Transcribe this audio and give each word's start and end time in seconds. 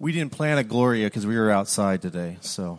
We 0.00 0.12
didn't 0.12 0.32
plan 0.32 0.56
a 0.56 0.64
Gloria 0.64 1.08
because 1.08 1.26
we 1.26 1.36
were 1.36 1.50
outside 1.50 2.00
today, 2.00 2.38
so 2.40 2.78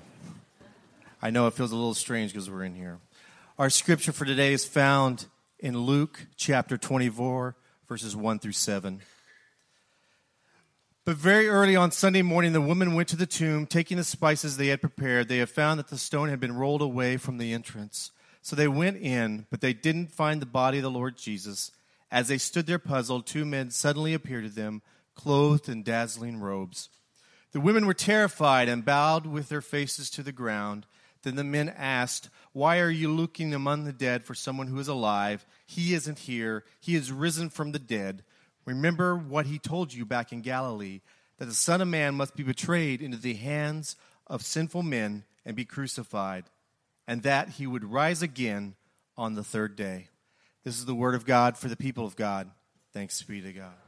I 1.21 1.29
know 1.29 1.46
it 1.46 1.53
feels 1.53 1.71
a 1.71 1.75
little 1.75 1.94
strange 1.94 2.33
because 2.33 2.50
we're 2.50 2.64
in 2.64 2.74
here. 2.74 2.98
Our 3.59 3.69
scripture 3.69 4.12
for 4.12 4.25
today 4.25 4.53
is 4.53 4.66
found 4.66 5.28
in 5.60 5.78
Luke 5.78 6.26
chapter 6.35 6.80
24, 6.80 7.55
verses 7.87 8.16
1 8.16 8.39
through 8.39 8.54
7. 8.54 9.02
But 11.05 11.16
very 11.16 11.48
early 11.48 11.76
on 11.76 11.92
Sunday 11.92 12.23
morning, 12.23 12.54
the 12.54 12.60
women 12.60 12.96
went 12.96 13.07
to 13.10 13.16
the 13.16 13.28
tomb, 13.28 13.68
taking 13.68 13.98
the 13.98 14.04
spices 14.04 14.58
they 14.58 14.70
had 14.70 14.82
prepared. 14.82 15.28
They 15.28 15.38
had 15.38 15.52
found 15.52 15.78
that 15.78 15.90
the 15.90 16.00
stone 16.00 16.30
had 16.30 16.40
been 16.40 16.56
rolled 16.56 16.82
away 16.82 17.18
from 17.18 17.38
the 17.38 17.54
entrance. 17.54 18.10
So 18.42 18.56
they 18.56 18.68
went 18.68 18.98
in, 18.98 19.46
but 19.52 19.62
they 19.62 19.74
didn't 19.74 20.12
find 20.12 20.42
the 20.42 20.48
body 20.48 20.80
of 20.80 20.84
the 20.84 20.90
Lord 20.90 21.18
Jesus. 21.18 21.70
As 22.12 22.30
they 22.30 22.40
stood 22.40 22.66
there 22.66 22.80
puzzled, 22.80 23.28
two 23.28 23.46
men 23.46 23.70
suddenly 23.70 24.16
appeared 24.16 24.46
to 24.46 24.50
them, 24.50 24.82
clothed 25.14 25.70
in 25.70 25.84
dazzling 25.84 26.40
robes. 26.40 26.90
The 27.52 27.62
women 27.62 27.86
were 27.86 27.94
terrified 27.94 28.70
and 28.70 28.86
bowed 28.86 29.26
with 29.26 29.50
their 29.50 29.62
faces 29.62 30.09
to 30.12 30.23
the 30.23 30.32
ground. 30.32 30.86
Then 31.23 31.36
the 31.36 31.44
men 31.44 31.70
asked, 31.70 32.30
Why 32.54 32.80
are 32.80 32.90
you 32.90 33.09
looking 33.12 33.54
among 33.54 33.84
the 33.84 33.94
dead 33.94 34.23
for 34.23 34.34
someone 34.34 34.68
who 34.68 34.80
is 34.80 34.88
alive? 34.88 35.46
He 35.66 35.94
isn't 35.94 36.20
here. 36.20 36.64
He 36.80 36.95
is 36.95 37.12
risen 37.12 37.50
from 37.50 37.72
the 37.72 37.80
dead. 37.80 38.23
Remember 38.66 39.16
what 39.16 39.48
he 39.48 39.59
told 39.59 39.94
you 39.94 40.06
back 40.06 40.32
in 40.32 40.42
Galilee 40.42 41.02
that 41.38 41.45
the 41.45 41.54
Son 41.54 41.82
of 41.82 41.88
Man 41.88 42.14
must 42.16 42.36
be 42.36 42.44
betrayed 42.44 43.02
into 43.02 43.18
the 43.18 43.34
hands 43.34 43.95
of 44.28 44.44
sinful 44.44 44.84
men 44.84 45.23
and 45.44 45.56
be 45.56 45.66
crucified, 45.66 46.45
and 47.08 47.23
that 47.23 47.50
he 47.50 47.66
would 47.66 47.84
rise 47.84 48.22
again 48.22 48.76
on 49.18 49.34
the 49.34 49.44
third 49.44 49.76
day. 49.76 50.08
This 50.64 50.78
is 50.78 50.86
the 50.86 50.94
word 50.94 51.16
of 51.16 51.26
God 51.26 51.58
for 51.58 51.68
the 51.68 51.76
people 51.76 52.06
of 52.06 52.16
God. 52.16 52.52
Thanks 52.94 53.22
be 53.23 53.42
to 53.42 53.54
God. 53.54 53.80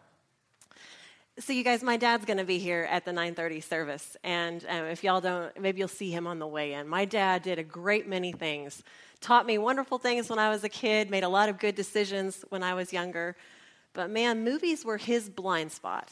So, 1.40 1.52
you 1.52 1.64
guys, 1.64 1.82
my 1.82 1.98
dad's 1.98 2.26
going 2.26 2.38
to 2.38 2.44
be 2.44 2.60
here 2.60 2.88
at 2.92 3.06
the 3.06 3.12
9:30 3.12 3.64
service, 3.64 4.16
and 4.24 4.64
um, 4.70 4.86
if 4.86 5.04
y'all 5.04 5.20
don't, 5.20 5.60
maybe 5.60 5.80
you'll 5.80 5.88
see 5.88 6.12
him 6.12 6.28
on 6.28 6.38
the 6.38 6.46
way 6.46 6.74
in. 6.74 6.88
My 6.88 7.06
dad 7.06 7.42
did 7.42 7.58
a 7.58 7.64
great 7.64 8.08
many 8.08 8.32
things, 8.32 8.84
taught 9.20 9.48
me 9.48 9.58
wonderful 9.58 9.98
things 9.98 10.30
when 10.30 10.38
I 10.38 10.52
was 10.52 10.64
a 10.64 10.70
kid, 10.70 11.10
made 11.10 11.24
a 11.24 11.30
lot 11.30 11.50
of 11.50 11.58
good 11.58 11.74
decisions 11.74 12.46
when 12.50 12.62
I 12.62 12.76
was 12.76 12.94
younger. 12.94 13.36
But 13.94 14.12
man, 14.12 14.44
movies 14.44 14.86
were 14.86 14.98
his 14.98 15.28
blind 15.28 15.72
spot. 15.72 16.08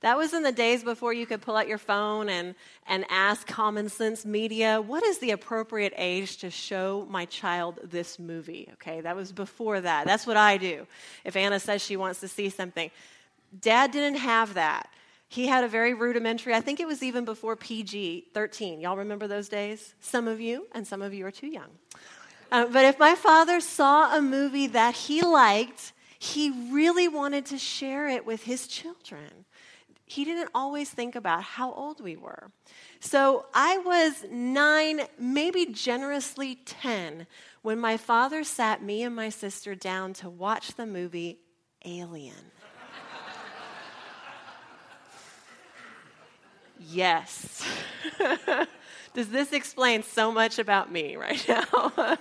That 0.00 0.16
was 0.16 0.34
in 0.34 0.42
the 0.42 0.50
days 0.50 0.82
before 0.82 1.12
you 1.12 1.24
could 1.24 1.40
pull 1.40 1.56
out 1.56 1.68
your 1.68 1.78
phone 1.78 2.28
and, 2.28 2.56
and 2.88 3.04
ask 3.10 3.46
Common 3.46 3.88
Sense 3.88 4.24
Media, 4.24 4.80
what 4.80 5.04
is 5.04 5.18
the 5.18 5.30
appropriate 5.30 5.92
age 5.96 6.38
to 6.38 6.50
show 6.50 7.06
my 7.08 7.26
child 7.26 7.78
this 7.84 8.18
movie? 8.18 8.70
Okay, 8.72 9.02
that 9.02 9.14
was 9.14 9.30
before 9.30 9.80
that. 9.80 10.06
That's 10.06 10.26
what 10.26 10.36
I 10.38 10.56
do. 10.56 10.86
If 11.22 11.36
Anna 11.36 11.60
says 11.60 11.80
she 11.80 11.96
wants 11.96 12.18
to 12.20 12.28
see 12.28 12.48
something, 12.48 12.90
Dad 13.58 13.90
didn't 13.90 14.18
have 14.18 14.54
that. 14.54 14.88
He 15.28 15.46
had 15.46 15.62
a 15.62 15.68
very 15.68 15.94
rudimentary, 15.94 16.54
I 16.54 16.60
think 16.60 16.80
it 16.80 16.86
was 16.86 17.02
even 17.02 17.24
before 17.24 17.54
PG 17.54 18.30
13. 18.34 18.80
Y'all 18.80 18.96
remember 18.96 19.28
those 19.28 19.48
days? 19.48 19.94
Some 20.00 20.26
of 20.26 20.40
you, 20.40 20.66
and 20.72 20.86
some 20.86 21.02
of 21.02 21.14
you 21.14 21.24
are 21.24 21.30
too 21.30 21.46
young. 21.46 21.70
Uh, 22.50 22.66
but 22.66 22.84
if 22.84 22.98
my 22.98 23.14
father 23.14 23.60
saw 23.60 24.16
a 24.16 24.20
movie 24.20 24.66
that 24.66 24.94
he 24.94 25.22
liked, 25.22 25.92
he 26.18 26.50
really 26.72 27.06
wanted 27.06 27.46
to 27.46 27.58
share 27.58 28.08
it 28.08 28.26
with 28.26 28.42
his 28.42 28.66
children. 28.66 29.44
He 30.04 30.24
didn't 30.24 30.50
always 30.52 30.90
think 30.90 31.14
about 31.14 31.44
how 31.44 31.72
old 31.72 32.00
we 32.00 32.16
were. 32.16 32.50
So 32.98 33.46
I 33.54 33.78
was 33.78 34.24
nine, 34.28 35.02
maybe 35.16 35.66
generously 35.66 36.56
10, 36.64 37.28
when 37.62 37.78
my 37.78 37.96
father 37.96 38.42
sat 38.42 38.82
me 38.82 39.04
and 39.04 39.14
my 39.14 39.28
sister 39.28 39.76
down 39.76 40.12
to 40.14 40.28
watch 40.28 40.74
the 40.74 40.86
movie 40.86 41.38
Alien. 41.84 42.50
Yes. 46.88 47.62
Does 49.14 49.28
this 49.28 49.52
explain 49.52 50.02
so 50.02 50.32
much 50.32 50.58
about 50.58 50.90
me 50.90 51.16
right 51.16 51.44
now? 51.46 52.16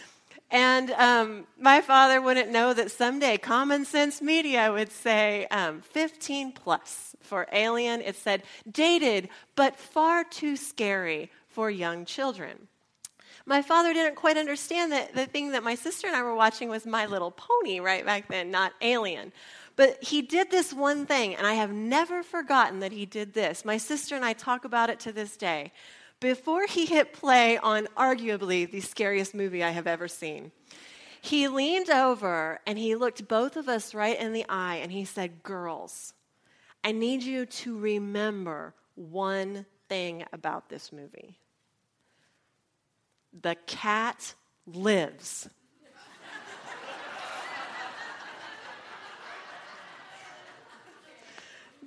and 0.50 0.90
um, 0.92 1.46
my 1.58 1.80
father 1.80 2.22
wouldn't 2.22 2.50
know 2.50 2.72
that 2.74 2.92
someday 2.92 3.38
Common 3.38 3.84
Sense 3.84 4.22
Media 4.22 4.70
would 4.72 4.92
say 4.92 5.46
um, 5.50 5.80
15 5.80 6.52
plus 6.52 7.16
for 7.20 7.48
Alien. 7.50 8.00
It 8.02 8.14
said 8.14 8.44
dated, 8.70 9.30
but 9.56 9.76
far 9.76 10.22
too 10.22 10.56
scary 10.56 11.30
for 11.48 11.68
young 11.68 12.04
children. 12.04 12.68
My 13.46 13.62
father 13.62 13.92
didn't 13.92 14.14
quite 14.14 14.38
understand 14.38 14.92
that 14.92 15.14
the 15.14 15.26
thing 15.26 15.50
that 15.52 15.64
my 15.64 15.74
sister 15.74 16.06
and 16.06 16.16
I 16.16 16.22
were 16.22 16.34
watching 16.34 16.68
was 16.68 16.86
My 16.86 17.04
Little 17.06 17.32
Pony 17.32 17.80
right 17.80 18.04
back 18.06 18.28
then, 18.28 18.50
not 18.50 18.72
Alien. 18.80 19.32
But 19.76 20.02
he 20.02 20.22
did 20.22 20.50
this 20.50 20.72
one 20.72 21.04
thing, 21.04 21.34
and 21.34 21.46
I 21.46 21.54
have 21.54 21.72
never 21.72 22.22
forgotten 22.22 22.80
that 22.80 22.92
he 22.92 23.06
did 23.06 23.34
this. 23.34 23.64
My 23.64 23.76
sister 23.76 24.14
and 24.14 24.24
I 24.24 24.32
talk 24.32 24.64
about 24.64 24.90
it 24.90 25.00
to 25.00 25.12
this 25.12 25.36
day. 25.36 25.72
Before 26.20 26.66
he 26.66 26.86
hit 26.86 27.12
play 27.12 27.58
on 27.58 27.88
arguably 27.96 28.70
the 28.70 28.80
scariest 28.80 29.34
movie 29.34 29.64
I 29.64 29.70
have 29.70 29.86
ever 29.86 30.06
seen, 30.06 30.52
he 31.20 31.48
leaned 31.48 31.90
over 31.90 32.60
and 32.66 32.78
he 32.78 32.94
looked 32.94 33.26
both 33.26 33.56
of 33.56 33.68
us 33.68 33.94
right 33.94 34.18
in 34.18 34.32
the 34.32 34.44
eye 34.48 34.76
and 34.76 34.92
he 34.92 35.04
said, 35.04 35.42
Girls, 35.42 36.12
I 36.84 36.92
need 36.92 37.22
you 37.22 37.46
to 37.46 37.78
remember 37.78 38.74
one 38.94 39.66
thing 39.88 40.24
about 40.32 40.68
this 40.68 40.92
movie 40.92 41.38
the 43.42 43.56
cat 43.66 44.34
lives. 44.66 45.48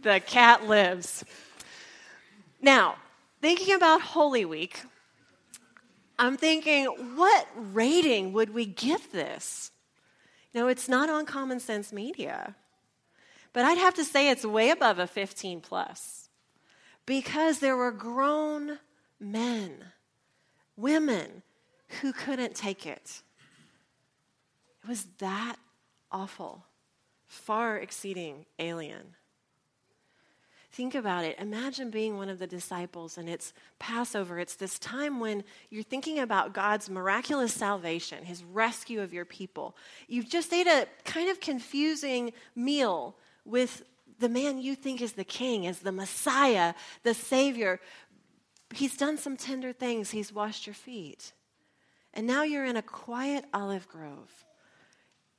The 0.02 0.20
cat 0.20 0.68
lives. 0.68 1.24
Now, 2.62 2.96
thinking 3.42 3.76
about 3.76 4.02
Holy 4.02 4.46
Week, 4.46 4.82
I'm 6.20 6.38
thinking, 6.38 6.86
what 7.16 7.48
rating 7.56 8.34
would 8.34 8.54
we 8.54 8.66
give 8.66 9.12
this? 9.12 9.72
You 10.52 10.62
know, 10.62 10.68
it's 10.68 10.90
not 10.90 11.10
on 11.10 11.26
Common 11.26 11.60
Sense 11.60 11.94
Media, 11.94 12.56
but 13.54 13.66
I'd 13.66 13.78
have 13.78 13.94
to 13.96 14.04
say 14.04 14.30
it's 14.30 14.46
way 14.46 14.70
above 14.70 14.98
a 14.98 15.08
15 15.08 15.62
plus 15.62 16.30
because 17.06 17.60
there 17.60 17.78
were 17.78 17.92
grown 17.92 18.80
men, 19.20 19.86
women 20.76 21.44
who 22.02 22.12
couldn't 22.12 22.56
take 22.56 22.86
it. 22.86 23.22
It 24.84 24.88
was 24.88 25.06
that 25.20 25.58
awful, 26.12 26.66
far 27.28 27.78
exceeding 27.78 28.46
alien. 28.60 29.16
Think 30.78 30.94
about 30.94 31.26
it. 31.26 31.40
Imagine 31.40 31.90
being 31.90 32.18
one 32.18 32.30
of 32.30 32.38
the 32.38 32.46
disciples 32.46 33.18
and 33.18 33.28
it's 33.28 33.52
Passover. 33.80 34.38
It's 34.38 34.54
this 34.54 34.78
time 34.78 35.20
when 35.20 35.44
you're 35.72 35.82
thinking 35.82 36.20
about 36.20 36.54
God's 36.54 36.88
miraculous 36.88 37.52
salvation, 37.52 38.24
his 38.24 38.44
rescue 38.44 39.02
of 39.02 39.12
your 39.12 39.26
people. 39.26 39.76
You've 40.08 40.30
just 40.30 40.54
ate 40.54 40.68
a 40.68 40.88
kind 41.04 41.32
of 41.32 41.40
confusing 41.40 42.32
meal 42.56 43.16
with 43.44 43.82
the 44.20 44.30
man 44.30 44.62
you 44.62 44.76
think 44.76 45.02
is 45.02 45.14
the 45.14 45.24
king, 45.24 45.64
is 45.64 45.80
the 45.80 45.92
Messiah, 45.92 46.76
the 47.02 47.16
Savior. 47.16 47.80
He's 48.72 48.96
done 48.96 49.18
some 49.18 49.36
tender 49.36 49.74
things, 49.74 50.12
he's 50.12 50.32
washed 50.32 50.68
your 50.68 50.76
feet. 50.76 51.34
And 52.14 52.28
now 52.28 52.44
you're 52.44 52.66
in 52.66 52.78
a 52.78 52.84
quiet 52.84 53.46
olive 53.52 53.88
grove. 53.88 54.46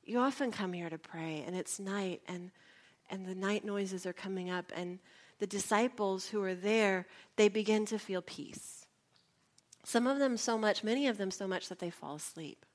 You 0.03 0.19
often 0.19 0.51
come 0.51 0.73
here 0.73 0.89
to 0.89 0.97
pray, 0.97 1.45
and 1.47 1.55
it's 1.55 1.79
night, 1.79 2.23
and, 2.27 2.51
and 3.09 3.25
the 3.25 3.35
night 3.35 3.63
noises 3.63 4.05
are 4.05 4.11
coming 4.11 4.49
up, 4.49 4.73
and 4.75 4.99
the 5.39 5.47
disciples 5.47 6.27
who 6.27 6.41
are 6.43 6.55
there, 6.55 7.07
they 7.35 7.49
begin 7.49 7.85
to 7.87 7.97
feel 7.97 8.21
peace. 8.21 8.85
Some 9.83 10.05
of 10.05 10.19
them 10.19 10.37
so 10.37 10.57
much, 10.57 10.83
many 10.83 11.07
of 11.07 11.17
them 11.17 11.31
so 11.31 11.47
much 11.47 11.69
that 11.69 11.79
they 11.79 11.89
fall 11.89 12.15
asleep. 12.15 12.65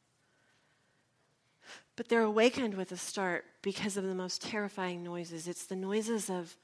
But 1.97 2.09
they're 2.09 2.23
awakened 2.23 2.75
with 2.75 2.91
a 2.91 2.97
start 2.97 3.45
because 3.63 3.97
of 3.97 4.05
the 4.05 4.15
most 4.15 4.43
terrifying 4.43 5.03
noises. 5.05 5.47
It's 5.47 5.67
the 5.67 5.77
noises 5.77 6.29
of 6.29 6.57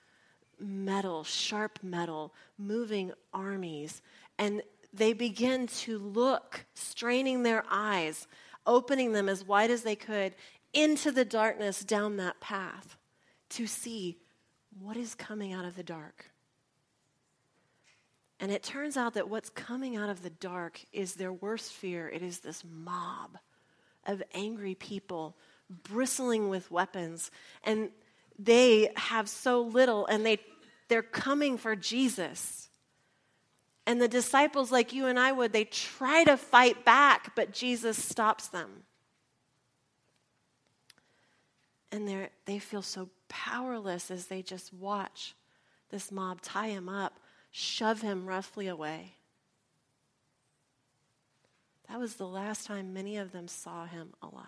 metal, 0.58 1.22
sharp 1.24 1.78
metal, 1.82 2.34
moving 2.58 3.12
armies. 3.32 4.02
And 4.38 4.62
they 4.92 5.12
begin 5.12 5.66
to 5.68 5.98
look, 5.98 6.66
straining 6.74 7.42
their 7.42 7.64
eyes, 7.70 8.26
opening 8.66 9.12
them 9.12 9.28
as 9.28 9.44
wide 9.44 9.70
as 9.70 9.82
they 9.82 9.96
could 9.96 10.34
into 10.72 11.12
the 11.12 11.24
darkness 11.24 11.84
down 11.84 12.16
that 12.16 12.40
path 12.40 12.96
to 13.50 13.66
see 13.66 14.18
what 14.78 14.96
is 14.96 15.14
coming 15.14 15.52
out 15.52 15.64
of 15.64 15.76
the 15.76 15.82
dark? 15.82 16.30
And 18.38 18.50
it 18.50 18.62
turns 18.62 18.96
out 18.96 19.14
that 19.14 19.28
what's 19.28 19.50
coming 19.50 19.96
out 19.96 20.08
of 20.08 20.22
the 20.22 20.30
dark 20.30 20.80
is 20.92 21.14
their 21.14 21.32
worst 21.32 21.72
fear. 21.72 22.08
It 22.08 22.22
is 22.22 22.38
this 22.38 22.64
mob 22.64 23.36
of 24.06 24.22
angry 24.32 24.74
people 24.74 25.36
bristling 25.68 26.48
with 26.48 26.70
weapons. 26.70 27.30
And 27.64 27.90
they 28.38 28.90
have 28.96 29.28
so 29.28 29.60
little, 29.60 30.06
and 30.06 30.24
they, 30.24 30.38
they're 30.88 31.02
coming 31.02 31.58
for 31.58 31.76
Jesus. 31.76 32.70
And 33.86 34.00
the 34.00 34.08
disciples, 34.08 34.72
like 34.72 34.92
you 34.94 35.06
and 35.06 35.18
I 35.18 35.32
would, 35.32 35.52
they 35.52 35.64
try 35.64 36.24
to 36.24 36.36
fight 36.36 36.84
back, 36.84 37.34
but 37.36 37.52
Jesus 37.52 38.02
stops 38.02 38.48
them. 38.48 38.84
And 41.92 42.06
they 42.06 42.28
they 42.44 42.58
feel 42.60 42.82
so 42.82 43.08
powerless 43.30 44.10
as 44.10 44.26
they 44.26 44.42
just 44.42 44.74
watch 44.74 45.34
this 45.90 46.12
mob 46.12 46.42
tie 46.42 46.68
him 46.68 46.88
up, 46.88 47.18
shove 47.50 48.02
him 48.02 48.26
roughly 48.26 48.66
away. 48.66 49.14
That 51.88 51.98
was 51.98 52.16
the 52.16 52.26
last 52.26 52.66
time 52.66 52.92
many 52.92 53.16
of 53.16 53.32
them 53.32 53.48
saw 53.48 53.86
him 53.86 54.12
alive. 54.22 54.44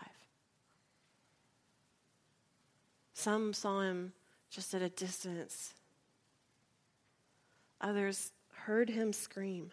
Some 3.15 3.53
saw 3.53 3.81
him 3.81 4.13
just 4.51 4.75
at 4.75 4.83
a 4.83 4.89
distance. 4.89 5.75
Others 7.81 8.31
heard 8.53 8.91
him 8.91 9.13
scream 9.13 9.71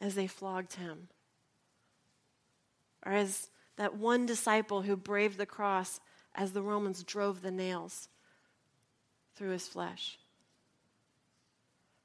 as 0.00 0.14
they 0.14 0.26
flogged 0.28 0.74
him. 0.74 1.08
Or 3.04 3.12
as 3.12 3.48
that 3.76 3.96
one 3.96 4.26
disciple 4.26 4.82
who 4.82 4.96
braved 4.96 5.38
the 5.38 5.46
cross 5.46 5.98
as 6.34 6.52
the 6.52 6.62
Romans 6.62 7.02
drove 7.02 7.42
the 7.42 7.50
nails 7.50 8.08
through 9.34 9.50
his 9.50 9.68
flesh. 9.68 10.18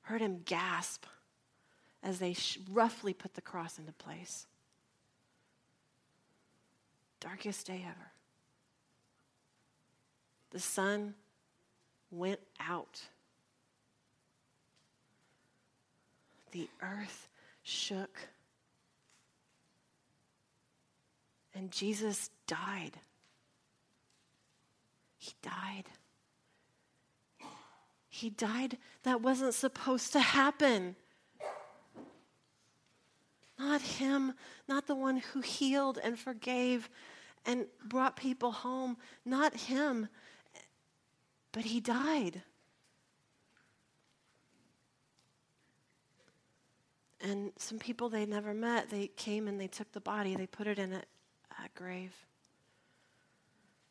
Heard 0.03 0.21
him 0.21 0.41
gasp 0.45 1.05
as 2.03 2.19
they 2.19 2.33
sh- 2.33 2.59
roughly 2.69 3.13
put 3.13 3.33
the 3.33 3.41
cross 3.41 3.79
into 3.79 3.93
place. 3.93 4.45
Darkest 7.19 7.67
day 7.67 7.85
ever. 7.85 8.11
The 10.51 10.59
sun 10.59 11.15
went 12.11 12.41
out. 12.59 13.01
The 16.51 16.69
earth 16.81 17.27
shook. 17.63 18.27
And 21.55 21.71
Jesus 21.71 22.29
died. 22.45 22.99
He 25.41 25.49
died. 25.49 25.85
He 28.09 28.29
died. 28.29 28.77
That 29.03 29.21
wasn't 29.21 29.53
supposed 29.53 30.13
to 30.13 30.19
happen. 30.19 30.95
Not 33.57 33.81
him, 33.81 34.33
not 34.67 34.87
the 34.87 34.95
one 34.95 35.17
who 35.17 35.41
healed 35.41 35.99
and 36.03 36.17
forgave 36.17 36.89
and 37.45 37.65
brought 37.85 38.15
people 38.15 38.51
home. 38.51 38.97
Not 39.25 39.55
him. 39.55 40.07
But 41.51 41.65
he 41.65 41.79
died. 41.79 42.41
And 47.21 47.53
some 47.57 47.79
people 47.79 48.09
they 48.09 48.25
never 48.25 48.53
met, 48.53 48.89
they 48.89 49.07
came 49.07 49.47
and 49.47 49.59
they 49.59 49.67
took 49.67 49.91
the 49.93 50.01
body, 50.01 50.35
they 50.35 50.47
put 50.47 50.67
it 50.67 50.77
in 50.77 50.91
a, 50.91 50.97
a 51.51 51.69
grave. 51.73 52.13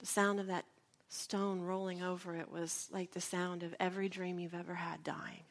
The 0.01 0.07
sound 0.07 0.39
of 0.39 0.49
that 0.49 0.67
stone 1.13 1.61
rolling 1.61 2.03
over 2.03 2.35
it 2.35 2.51
was 2.51 2.89
like 2.91 3.13
the 3.13 3.21
sound 3.21 3.63
of 3.63 3.75
every 3.79 4.09
dream 4.09 4.39
you've 4.39 4.55
ever 4.55 4.75
had 4.75 5.05
dying. 5.05 5.45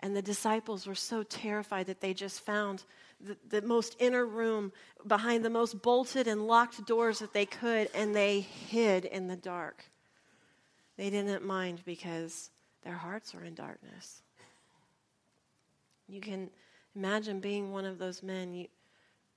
And 0.00 0.16
the 0.16 0.22
disciples 0.22 0.86
were 0.86 0.94
so 0.94 1.22
terrified 1.22 1.86
that 1.86 2.00
they 2.00 2.14
just 2.14 2.40
found 2.40 2.84
the, 3.20 3.36
the, 3.48 3.62
most 3.62 3.96
inner 3.98 4.26
room 4.26 4.72
behind 5.06 5.44
the 5.44 5.50
most 5.50 5.80
bolted 5.82 6.26
and 6.26 6.46
locked 6.46 6.86
doors 6.86 7.18
that 7.20 7.32
they 7.32 7.46
could, 7.46 7.88
and 7.94 8.14
they 8.14 8.40
hid 8.40 9.06
in 9.06 9.26
the 9.26 9.36
dark. 9.36 9.84
They 10.98 11.08
didn't 11.08 11.44
mind 11.44 11.80
because 11.86 12.50
their 12.82 12.94
hearts 12.94 13.32
were 13.34 13.44
in 13.44 13.54
darkness. 13.54 14.22
You 16.08 16.20
can 16.20 16.50
imagine 16.94 17.40
being 17.40 17.72
one 17.72 17.86
of 17.86 17.98
those 17.98 18.22
men 18.22 18.52
you, 18.52 18.68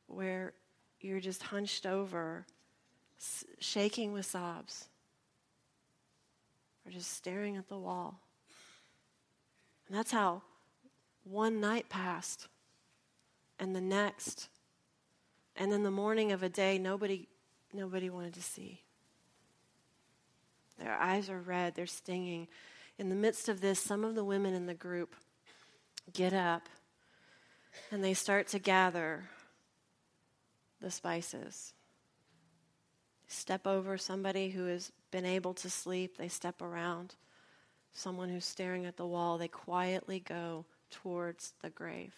where 0.08 0.54
you're 1.00 1.22
just 1.22 1.44
hunched 1.44 1.86
over, 1.86 2.46
shaking 3.60 4.14
with 4.14 4.26
sobs, 4.26 4.88
or 6.86 6.92
just 6.92 7.12
staring 7.12 7.58
at 7.58 7.68
the 7.68 7.78
wall. 7.78 8.20
And 9.88 9.98
that's 9.98 10.12
how 10.12 10.42
one 11.24 11.60
night 11.60 11.90
passed, 11.90 12.48
and 13.60 13.76
the 13.76 13.82
next, 13.82 14.50
and 15.56 15.72
then 15.72 15.84
the 15.84 15.92
morning 15.92 16.32
of 16.32 16.44
a 16.44 16.50
day 16.50 16.78
nobody, 16.78 17.28
nobody 17.74 18.10
wanted 18.10 18.34
to 18.36 18.44
see. 18.44 18.82
Their 20.80 20.94
eyes 20.94 21.30
are 21.30 21.40
red, 21.40 21.76
they're 21.76 21.86
stinging. 21.86 22.48
In 22.98 23.10
the 23.10 23.16
midst 23.16 23.50
of 23.50 23.62
this, 23.62 23.80
some 23.80 24.04
of 24.04 24.16
the 24.16 24.24
women 24.24 24.54
in 24.54 24.66
the 24.66 24.74
group 24.74 25.16
get 26.14 26.34
up 26.34 26.70
and 27.92 28.04
they 28.04 28.14
start 28.14 28.48
to 28.48 28.60
gather 28.60 29.30
the 30.82 30.92
spices. 30.92 31.74
Step 33.30 33.68
over 33.68 33.96
somebody 33.96 34.50
who 34.50 34.66
has 34.66 34.92
been 35.12 35.24
able 35.24 35.54
to 35.54 35.70
sleep, 35.70 36.18
they 36.18 36.28
step 36.28 36.62
around 36.62 37.16
someone 37.94 38.28
who's 38.28 38.46
staring 38.46 38.86
at 38.86 38.98
the 38.98 39.06
wall, 39.06 39.38
they 39.38 39.48
quietly 39.48 40.20
go 40.20 40.66
towards 40.90 41.54
the 41.62 41.70
grave. 41.70 42.14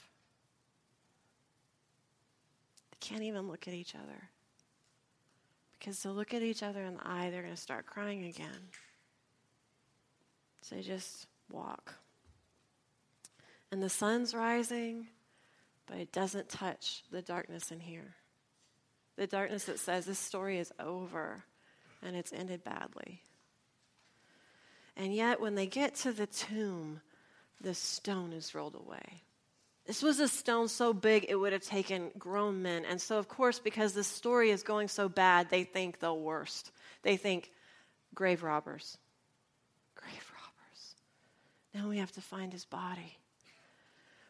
They 2.92 2.98
can't 3.02 3.24
even 3.24 3.50
look 3.50 3.68
at 3.68 3.74
each 3.74 3.94
other. 3.94 4.30
Because 5.78 6.00
to 6.02 6.12
look 6.12 6.34
at 6.34 6.44
each 6.44 6.64
other 6.64 6.84
in 6.86 6.96
the 6.96 7.08
eye, 7.08 7.30
they're 7.30 7.42
going 7.42 7.56
to 7.56 7.62
start 7.62 7.86
crying 7.86 8.26
again. 8.26 8.70
So 10.62 10.76
they 10.76 10.82
just 10.82 11.28
walk. 11.52 11.96
And 13.70 13.84
the 13.84 13.90
sun's 13.90 14.34
rising, 14.34 15.08
but 15.88 15.98
it 15.98 16.14
doesn't 16.14 16.48
touch 16.48 17.04
the 17.12 17.22
darkness 17.22 17.72
in 17.72 17.82
here. 17.82 18.16
The 19.22 19.28
darkness 19.28 19.66
that 19.66 19.78
says 19.78 20.08
this 20.08 20.18
story 20.18 20.58
is 20.58 20.74
over 20.80 21.44
and 22.02 22.16
it's 22.16 22.34
ended 22.34 22.64
badly. 22.64 23.22
And 24.98 25.14
yet, 25.14 25.40
when 25.40 25.54
they 25.54 25.68
get 25.68 25.94
to 25.98 26.12
the 26.12 26.26
tomb, 26.26 27.02
the 27.62 27.76
stone 27.76 28.34
is 28.34 28.56
rolled 28.56 28.74
away. 28.74 29.22
This 29.86 30.02
was 30.02 30.20
a 30.20 30.28
stone 30.28 30.70
so 30.70 30.92
big 30.92 31.28
it 31.30 31.36
would 31.36 31.54
have 31.54 31.62
taken 31.62 32.10
grown 32.18 32.64
men. 32.64 32.84
And 32.84 33.00
so, 33.00 33.20
of 33.20 33.28
course, 33.28 33.60
because 33.60 33.94
the 33.94 34.04
story 34.04 34.50
is 34.50 34.64
going 34.64 34.88
so 34.88 35.08
bad, 35.08 35.52
they 35.52 35.66
think 35.66 36.00
the 36.00 36.12
worst. 36.12 36.72
They 37.04 37.16
think 37.16 37.52
grave 38.16 38.42
robbers. 38.42 38.98
Grave 39.94 40.32
robbers. 40.34 40.96
Now 41.76 41.90
we 41.90 42.00
have 42.00 42.12
to 42.14 42.22
find 42.22 42.52
his 42.52 42.66
body. 42.66 43.20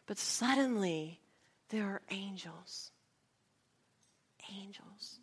But 0.04 0.18
suddenly, 0.18 1.18
there 1.70 1.86
are 1.86 2.02
angels. 2.10 2.90
Angels. 4.60 5.18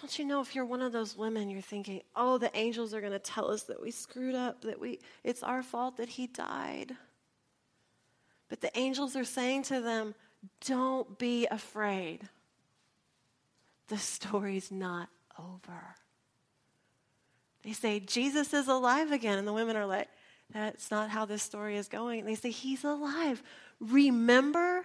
Don't 0.00 0.18
you 0.18 0.24
know 0.24 0.40
if 0.40 0.54
you're 0.54 0.64
one 0.64 0.82
of 0.82 0.92
those 0.92 1.16
women, 1.16 1.50
you're 1.50 1.60
thinking, 1.60 2.02
oh, 2.14 2.38
the 2.38 2.56
angels 2.56 2.94
are 2.94 3.00
going 3.00 3.12
to 3.12 3.18
tell 3.18 3.50
us 3.50 3.64
that 3.64 3.82
we 3.82 3.90
screwed 3.90 4.34
up, 4.34 4.62
that 4.62 4.80
we, 4.80 5.00
it's 5.24 5.42
our 5.42 5.62
fault 5.62 5.96
that 5.96 6.08
he 6.08 6.26
died. 6.28 6.94
But 8.48 8.60
the 8.60 8.76
angels 8.78 9.16
are 9.16 9.24
saying 9.24 9.64
to 9.64 9.80
them, 9.80 10.14
don't 10.64 11.18
be 11.18 11.46
afraid. 11.50 12.20
The 13.88 13.98
story's 13.98 14.70
not 14.70 15.08
over. 15.38 15.96
They 17.62 17.72
say, 17.72 18.00
Jesus 18.00 18.54
is 18.54 18.68
alive 18.68 19.12
again. 19.12 19.38
And 19.38 19.46
the 19.46 19.52
women 19.52 19.76
are 19.76 19.86
like, 19.86 20.08
that's 20.52 20.90
not 20.90 21.10
how 21.10 21.24
this 21.24 21.42
story 21.42 21.76
is 21.76 21.88
going. 21.88 22.20
And 22.20 22.28
they 22.28 22.34
say, 22.34 22.50
He's 22.50 22.84
alive. 22.84 23.42
Remember 23.80 24.84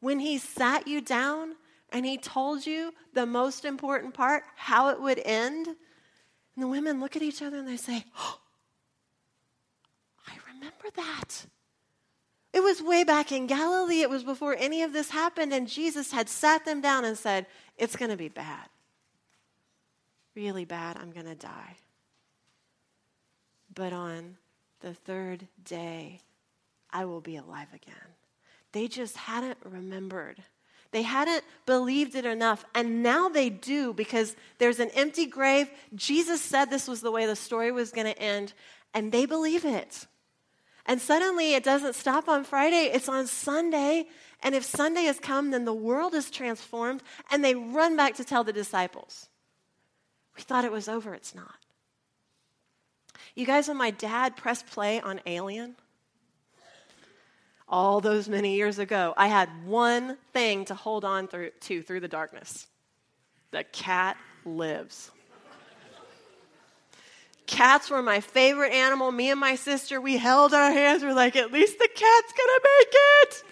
when 0.00 0.18
He 0.18 0.38
sat 0.38 0.86
you 0.86 1.00
down 1.00 1.54
and 1.96 2.04
He 2.04 2.18
told 2.18 2.66
you 2.66 2.92
the 3.14 3.24
most 3.24 3.64
important 3.64 4.12
part, 4.12 4.44
how 4.54 4.90
it 4.90 5.00
would 5.00 5.18
end? 5.18 5.66
And 5.66 6.62
the 6.62 6.68
women 6.68 7.00
look 7.00 7.16
at 7.16 7.22
each 7.22 7.40
other 7.40 7.56
and 7.56 7.66
they 7.66 7.78
say, 7.78 8.04
oh, 8.18 8.38
I 10.28 10.34
remember 10.52 10.90
that. 10.94 11.46
It 12.52 12.62
was 12.62 12.82
way 12.82 13.02
back 13.02 13.32
in 13.32 13.46
Galilee. 13.46 14.02
It 14.02 14.10
was 14.10 14.24
before 14.24 14.54
any 14.58 14.82
of 14.82 14.92
this 14.92 15.08
happened. 15.08 15.54
And 15.54 15.66
Jesus 15.66 16.12
had 16.12 16.28
sat 16.28 16.66
them 16.66 16.82
down 16.82 17.06
and 17.06 17.16
said, 17.16 17.46
It's 17.78 17.96
going 17.96 18.10
to 18.10 18.16
be 18.18 18.28
bad. 18.28 18.68
Really 20.34 20.66
bad. 20.66 20.98
I'm 20.98 21.12
going 21.12 21.26
to 21.26 21.34
die. 21.34 21.76
But 23.74 23.94
on 23.94 24.36
the 24.80 24.92
third 24.92 25.48
day, 25.64 26.20
I 26.90 27.06
will 27.06 27.22
be 27.22 27.36
alive 27.36 27.68
again. 27.72 27.94
They 28.72 28.86
just 28.86 29.16
hadn't 29.16 29.56
remembered. 29.64 30.42
They 30.92 31.02
hadn't 31.02 31.44
believed 31.66 32.14
it 32.14 32.24
enough, 32.24 32.64
and 32.74 33.02
now 33.02 33.28
they 33.28 33.50
do 33.50 33.92
because 33.92 34.36
there's 34.58 34.80
an 34.80 34.90
empty 34.90 35.26
grave. 35.26 35.70
Jesus 35.94 36.40
said 36.40 36.66
this 36.66 36.88
was 36.88 37.00
the 37.00 37.10
way 37.10 37.26
the 37.26 37.36
story 37.36 37.72
was 37.72 37.90
going 37.90 38.06
to 38.06 38.18
end, 38.18 38.52
and 38.94 39.12
they 39.12 39.26
believe 39.26 39.64
it. 39.64 40.06
And 40.86 41.00
suddenly 41.00 41.54
it 41.54 41.64
doesn't 41.64 41.94
stop 41.94 42.28
on 42.28 42.44
Friday, 42.44 42.90
it's 42.92 43.08
on 43.08 43.26
Sunday. 43.26 44.06
And 44.42 44.54
if 44.54 44.64
Sunday 44.64 45.04
has 45.04 45.18
come, 45.18 45.50
then 45.50 45.64
the 45.64 45.74
world 45.74 46.14
is 46.14 46.30
transformed, 46.30 47.02
and 47.30 47.44
they 47.44 47.54
run 47.54 47.96
back 47.96 48.14
to 48.16 48.24
tell 48.24 48.44
the 48.44 48.52
disciples. 48.52 49.28
We 50.36 50.42
thought 50.42 50.64
it 50.64 50.72
was 50.72 50.88
over, 50.88 51.14
it's 51.14 51.34
not. 51.34 51.56
You 53.34 53.44
guys, 53.44 53.68
when 53.68 53.76
my 53.76 53.90
dad 53.90 54.36
pressed 54.36 54.66
play 54.66 55.00
on 55.00 55.20
Alien, 55.26 55.76
all 57.68 58.00
those 58.00 58.28
many 58.28 58.54
years 58.54 58.78
ago, 58.78 59.12
I 59.16 59.26
had 59.26 59.48
one 59.66 60.16
thing 60.32 60.64
to 60.66 60.74
hold 60.74 61.04
on 61.04 61.28
through, 61.28 61.50
to 61.60 61.82
through 61.82 62.00
the 62.00 62.08
darkness 62.08 62.66
the 63.52 63.64
cat 63.64 64.16
lives. 64.44 65.10
Cats 67.46 67.88
were 67.90 68.02
my 68.02 68.20
favorite 68.20 68.72
animal. 68.72 69.12
Me 69.12 69.30
and 69.30 69.38
my 69.38 69.54
sister, 69.54 70.00
we 70.00 70.16
held 70.16 70.52
our 70.52 70.72
hands. 70.72 71.02
We're 71.02 71.14
like, 71.14 71.36
at 71.36 71.52
least 71.52 71.78
the 71.78 71.88
cat's 71.88 72.32
gonna 72.32 72.60
make 72.78 72.88
it. 72.92 73.44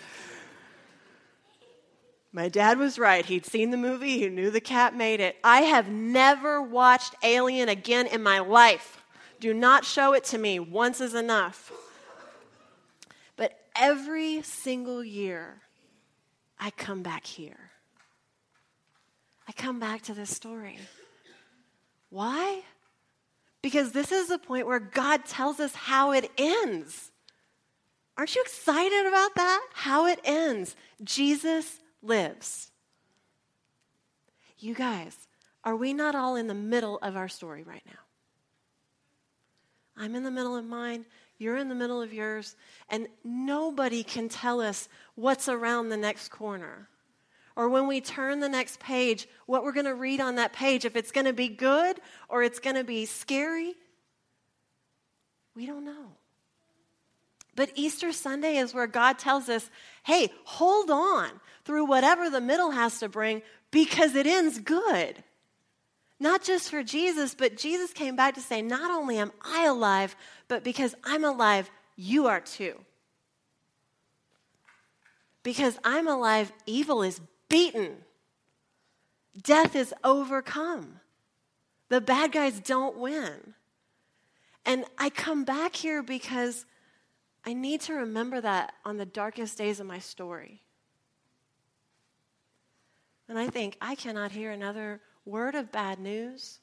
My 2.33 2.49
dad 2.49 2.79
was 2.79 2.99
right. 2.99 3.25
He'd 3.25 3.47
seen 3.47 3.71
the 3.71 3.77
movie, 3.77 4.19
he 4.19 4.29
knew 4.29 4.51
the 4.51 4.61
cat 4.61 4.97
made 4.97 5.21
it. 5.21 5.37
I 5.45 5.63
have 5.63 5.89
never 5.89 6.61
watched 6.61 7.15
Alien 7.23 7.69
again 7.69 8.09
in 8.09 8.23
my 8.23 8.41
life. 8.41 9.05
Do 9.39 9.55
not 9.55 9.85
show 9.85 10.13
it 10.13 10.25
to 10.25 10.39
me. 10.39 10.59
Once 10.59 11.01
is 11.01 11.15
enough. 11.15 11.71
Every 13.77 14.43
single 14.43 15.03
year, 15.03 15.61
I 16.59 16.71
come 16.71 17.03
back 17.03 17.27
here. 17.27 17.71
I 19.49 19.53
come 19.53 19.79
back 19.79 20.03
to 20.03 20.15
this 20.15 20.31
story. 20.31 20.79
Why? 22.11 22.63
Because 23.63 23.93
this 23.93 24.13
is 24.13 24.29
the 24.29 24.39
point 24.39 24.67
where 24.67 24.81
God 24.81 25.25
tells 25.25 25.59
us 25.59 25.75
how 25.75 26.13
it 26.13 26.31
ends. 26.39 27.11
Aren't 28.17 28.35
you 28.35 28.43
excited 28.43 29.07
about 29.07 29.35
that? 29.35 29.67
How 29.73 30.07
it 30.07 30.21
ends. 30.25 30.77
Jesus 31.03 31.81
lives. 32.03 32.71
You 34.59 34.75
guys, 34.75 35.17
are 35.65 35.77
we 35.77 35.93
not 35.93 36.15
all 36.15 36.37
in 36.37 36.47
the 36.47 36.55
middle 36.55 36.99
of 36.99 37.17
our 37.17 37.29
story 37.29 37.63
right 37.63 37.83
now? 37.87 37.99
I'm 39.97 40.15
in 40.15 40.23
the 40.23 40.31
middle 40.31 40.57
of 40.57 40.65
mine, 40.65 41.07
you're 41.39 41.57
in 41.57 41.69
the 41.69 41.75
middle 41.75 42.01
of 42.01 42.13
yours, 42.13 42.57
and 42.89 43.09
nobody 43.25 44.03
can 44.03 44.29
tell 44.29 44.61
us 44.61 44.89
what's 45.15 45.49
around 45.49 45.89
the 45.89 45.97
next 45.97 46.29
corner. 46.29 46.89
Or 47.57 47.69
when 47.69 47.87
we 47.87 48.01
turn 48.01 48.41
the 48.41 48.49
next 48.49 48.81
page, 48.81 49.29
what 49.47 49.63
we're 49.63 49.73
going 49.73 49.87
to 49.87 49.95
read 49.95 50.21
on 50.21 50.37
that 50.37 50.53
page, 50.53 50.85
if 50.85 50.97
it's 50.97 51.13
going 51.13 51.27
to 51.27 51.33
be 51.33 51.49
good 51.49 52.01
or 52.29 52.43
it's 52.43 52.59
going 52.59 52.77
to 52.77 52.85
be 52.85 53.07
scary, 53.07 53.75
we 55.55 55.67
don't 55.67 55.85
know. 55.85 56.17
But 57.57 57.71
Easter 57.77 58.11
Sunday 58.11 58.57
is 58.57 58.75
where 58.75 58.89
God 58.89 59.19
tells 59.19 59.49
us, 59.49 59.71
hey, 60.03 60.33
hold 60.45 60.91
on 60.91 61.31
through 61.65 61.85
whatever 61.85 62.29
the 62.29 62.41
middle 62.41 62.73
has 62.73 62.99
to 62.99 63.09
bring 63.09 63.43
because 63.71 64.17
it 64.17 64.27
ends 64.27 64.59
good. 64.59 65.23
Not 66.21 66.43
just 66.43 66.71
for 66.71 66.83
Jesus, 66.83 67.35
but 67.35 67.57
Jesus 67.57 67.93
came 67.93 68.17
back 68.17 68.35
to 68.35 68.41
say, 68.41 68.63
not 68.63 68.91
only 68.91 69.19
am 69.19 69.33
I 69.43 69.67
alive, 69.67 70.17
but 70.49 70.65
because 70.65 70.95
I'm 71.05 71.25
alive, 71.25 71.71
you 71.97 72.27
are 72.27 72.41
too. 72.41 72.81
Because 75.43 75.79
I'm 75.85 76.09
alive, 76.09 76.53
evil 76.67 77.03
is 77.03 77.21
beaten, 77.49 77.97
death 79.43 79.77
is 79.77 79.93
overcome. 80.03 81.01
The 81.91 82.01
bad 82.01 82.33
guys 82.33 82.61
don't 82.61 82.97
win. 82.97 83.55
And 84.65 84.85
I 84.97 85.11
come 85.11 85.45
back 85.45 85.77
here 85.77 86.03
because 86.03 86.65
I 87.45 87.53
need 87.53 87.83
to 87.83 87.93
remember 87.93 88.41
that 88.41 88.73
on 88.85 88.97
the 88.97 89.05
darkest 89.05 89.59
days 89.59 89.81
of 89.81 89.87
my 89.87 89.99
story. 89.99 90.63
And 93.29 93.39
I 93.39 93.49
think, 93.49 93.77
I 93.81 93.95
cannot 93.95 94.33
hear 94.33 94.51
another 94.51 95.01
word 95.25 95.55
of 95.55 95.73
bad 95.73 95.99
news. 95.99 96.61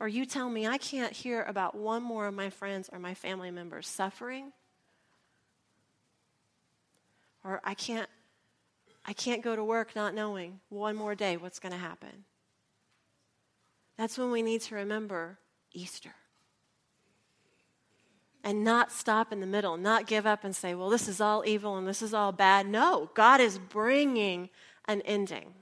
Or 0.00 0.08
you 0.08 0.26
tell 0.26 0.50
me 0.50 0.66
I 0.66 0.78
can't 0.78 1.12
hear 1.12 1.42
about 1.42 1.74
one 1.74 2.02
more 2.02 2.26
of 2.26 2.34
my 2.34 2.50
friends 2.50 2.90
or 2.92 2.98
my 2.98 3.14
family 3.14 3.50
members 3.50 3.86
suffering. 3.86 4.52
Or 7.44 7.60
I 7.64 7.74
can't 7.74 8.08
I 9.06 9.12
can't 9.12 9.42
go 9.42 9.54
to 9.54 9.62
work 9.62 9.94
not 9.94 10.14
knowing 10.14 10.60
one 10.70 10.96
more 10.96 11.14
day 11.14 11.36
what's 11.36 11.58
going 11.58 11.72
to 11.72 11.78
happen. 11.78 12.24
That's 13.98 14.16
when 14.16 14.30
we 14.30 14.42
need 14.42 14.62
to 14.62 14.74
remember 14.74 15.38
Easter 15.72 16.14
and 18.42 18.64
not 18.64 18.92
stop 18.92 19.32
in 19.32 19.40
the 19.40 19.46
middle, 19.46 19.76
not 19.76 20.06
give 20.06 20.26
up 20.26 20.44
and 20.44 20.54
say, 20.54 20.74
well, 20.74 20.90
this 20.90 21.08
is 21.08 21.20
all 21.20 21.44
evil 21.46 21.76
and 21.76 21.86
this 21.86 22.02
is 22.02 22.12
all 22.12 22.32
bad. 22.32 22.66
No, 22.66 23.10
God 23.14 23.40
is 23.40 23.58
bringing 23.58 24.50
an 24.86 25.00
ending. 25.02 25.54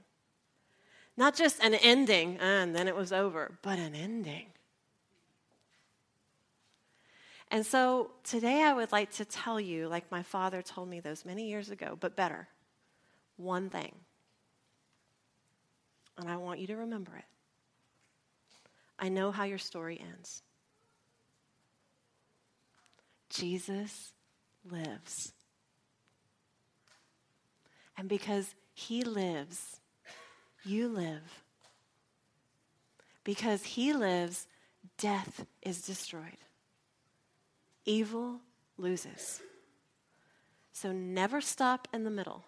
Not 1.15 1.35
just 1.35 1.63
an 1.63 1.75
ending 1.75 2.37
and 2.39 2.75
then 2.75 2.87
it 2.87 2.95
was 2.95 3.13
over, 3.13 3.57
but 3.61 3.77
an 3.77 3.95
ending. 3.95 4.47
And 7.51 7.63
so 7.63 8.09
today 8.23 8.63
I 8.63 8.73
would 8.73 8.91
like 8.91 9.11
to 9.13 9.25
tell 9.25 9.59
you, 9.59 9.87
like 9.87 10.11
my 10.11 10.23
father 10.23 10.63
told 10.63 10.89
me 10.89 10.99
those 10.99 11.23
many 11.23 11.47
years 11.47 11.69
ago, 11.69 11.95
but 11.99 12.15
better, 12.15 12.47
one 13.37 13.69
thing. 13.69 13.93
And 16.17 16.27
I 16.29 16.37
want 16.37 16.59
you 16.59 16.67
to 16.67 16.75
remember 16.77 17.15
it. 17.15 17.25
I 18.97 19.09
know 19.09 19.31
how 19.31 19.43
your 19.43 19.59
story 19.59 20.01
ends. 20.01 20.41
Jesus 23.29 24.13
lives. 24.69 25.33
And 27.97 28.09
because 28.09 28.55
he 28.73 29.03
lives, 29.03 29.79
you 30.65 30.87
live. 30.87 31.43
Because 33.23 33.63
he 33.63 33.93
lives, 33.93 34.47
death 34.97 35.45
is 35.61 35.81
destroyed. 35.81 36.37
Evil 37.85 38.39
loses. 38.77 39.41
So 40.71 40.91
never 40.91 41.41
stop 41.41 41.87
in 41.93 42.03
the 42.03 42.09
middle. 42.09 42.43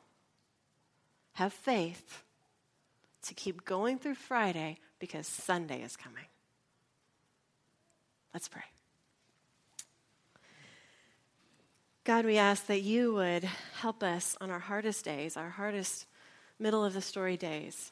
Have 1.33 1.53
faith 1.53 2.23
to 3.23 3.33
keep 3.33 3.65
going 3.65 3.99
through 3.99 4.15
Friday 4.15 4.77
because 4.99 5.27
Sunday 5.27 5.81
is 5.81 5.95
coming. 5.95 6.25
Let's 8.33 8.47
pray. 8.47 8.63
God, 12.03 12.25
we 12.25 12.37
ask 12.37 12.67
that 12.67 12.81
you 12.81 13.13
would 13.13 13.43
help 13.79 14.03
us 14.03 14.37
on 14.39 14.51
our 14.51 14.59
hardest 14.59 15.05
days, 15.05 15.35
our 15.35 15.49
hardest 15.49 16.05
middle 16.59 16.85
of 16.85 16.93
the 16.93 17.01
story 17.01 17.35
days, 17.35 17.91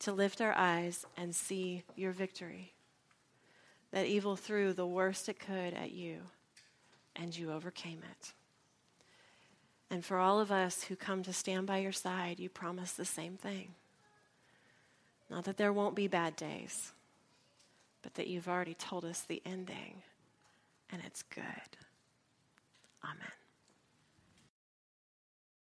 to 0.00 0.12
lift 0.12 0.40
our 0.40 0.56
eyes 0.56 1.04
and 1.16 1.34
see 1.34 1.82
your 1.96 2.12
victory. 2.12 2.72
That 3.90 4.06
evil 4.06 4.36
threw 4.36 4.72
the 4.72 4.86
worst 4.86 5.28
it 5.28 5.38
could 5.38 5.74
at 5.74 5.92
you, 5.92 6.18
and 7.16 7.36
you 7.36 7.52
overcame 7.52 8.02
it. 8.10 8.32
And 9.90 10.04
for 10.04 10.18
all 10.18 10.40
of 10.40 10.52
us 10.52 10.84
who 10.84 10.96
come 10.96 11.22
to 11.22 11.32
stand 11.32 11.66
by 11.66 11.78
your 11.78 11.92
side, 11.92 12.38
you 12.38 12.48
promise 12.48 12.92
the 12.92 13.06
same 13.06 13.36
thing. 13.36 13.74
Not 15.30 15.44
that 15.44 15.56
there 15.56 15.72
won't 15.72 15.94
be 15.94 16.06
bad 16.06 16.36
days, 16.36 16.92
but 18.02 18.14
that 18.14 18.28
you've 18.28 18.48
already 18.48 18.74
told 18.74 19.04
us 19.04 19.22
the 19.22 19.42
ending, 19.44 20.02
and 20.90 21.02
it's 21.04 21.22
good. 21.22 21.44
Amen. 23.02 23.37